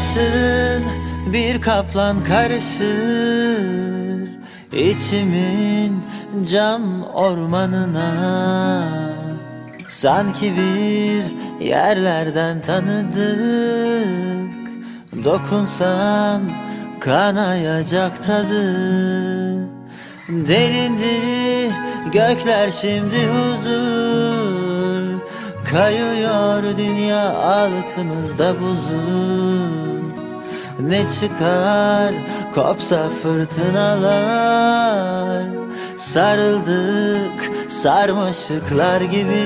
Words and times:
Sarışın 0.00 0.84
bir 1.32 1.60
kaplan 1.60 2.24
karışır 2.24 3.60
içimin 4.72 6.02
cam 6.50 7.02
ormanına. 7.02 8.82
Sanki 9.88 10.54
bir 10.56 11.24
yerlerden 11.64 12.60
tanıdık 12.60 14.50
Dokunsam 15.24 16.42
kanayacak 17.00 18.22
tadı. 18.22 18.74
Delindi 20.28 21.74
gökler 22.12 22.70
şimdi 22.70 23.26
huzur. 23.26 25.20
Kayıyor 25.70 26.76
dünya 26.76 27.34
altımızda 27.34 28.60
buzul 28.60 29.89
Ne 30.88 31.10
çıkar? 31.20 32.14
Kopsa 32.54 33.08
fırtınalar. 33.22 34.60
Sarıldık 35.96 37.50
sarmaşıklar 37.68 39.00
gibi. 39.00 39.44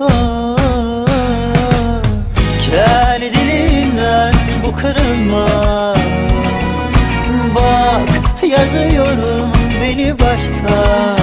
Oh, 0.00 1.06
Kel 2.70 3.20
dilimden 3.20 4.34
bu 4.66 4.76
kırılma. 4.76 5.48
Bak 7.54 8.08
yazıyorum 8.42 9.50
beni 9.82 10.18
baştan. 10.18 11.18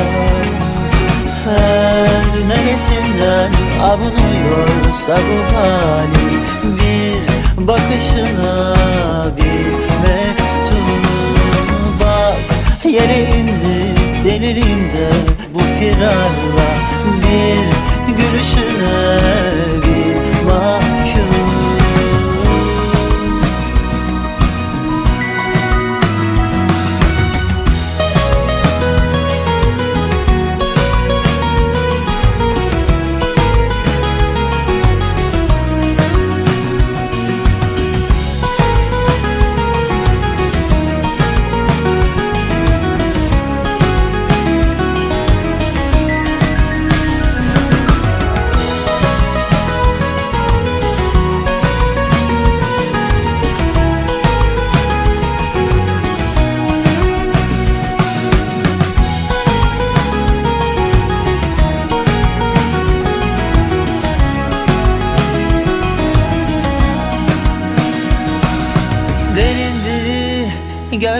Her 1.45 2.23
neresinden 2.47 3.51
abunuyorsa 3.81 5.17
bu 5.17 5.37
hali. 5.55 6.31
Bir 6.31 6.40
bakışına 7.67 8.75
bir 9.37 9.71
mektup 10.03 11.05
Bak. 11.99 12.37
Yere 12.85 13.19
indi 13.19 13.95
delilimde 14.23 15.09
bu 15.53 15.59
firarla 15.59 16.69
Bir 17.21 18.13
gülüşüne 18.13 19.80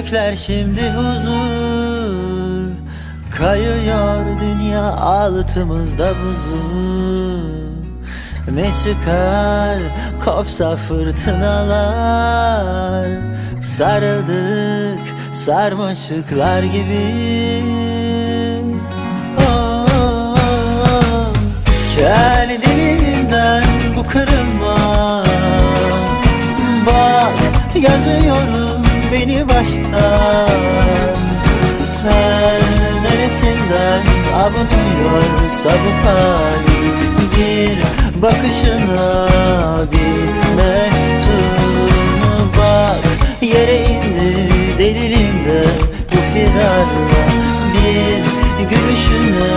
gökler 0.02 0.36
şimdi 0.36 0.90
huzur. 0.90 2.72
Kayıyor 3.38 4.26
dünya 4.40 4.84
altımızda 4.84 6.14
buzul 6.16 7.42
Ne 8.56 8.70
çıkar? 8.84 9.80
Kopsa 10.26 10.76
fırtınalar. 10.76 11.82
Sarıldık 13.62 15.00
sarmaşıklar 15.34 16.64
gibi. 16.64 17.64
Oh, 19.40 19.86
oh, 19.96 20.36
oh. 20.84 21.34
Bu 23.98 24.08
kırılma. 24.08 25.24
Bak 26.86 27.34
yazıyorum 27.84 28.71
beni 29.12 29.50
baştan. 29.50 30.50
Her 32.04 32.62
neresinden 33.04 34.02
abunuyorsa 34.36 35.70
bu 35.70 35.92
hali 36.08 36.82
Bir 37.38 37.78
bakışına 38.22 39.28
bir 39.92 40.56
mektup 40.56 41.62
Bak. 42.58 43.04
Yere 43.42 43.78
indi 43.84 44.50
delilimde 44.78 45.64
bu 46.12 46.34
firarla. 46.34 47.22
Bir 47.74 48.70
gülüşüne 48.70 49.51